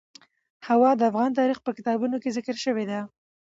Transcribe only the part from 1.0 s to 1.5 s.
افغان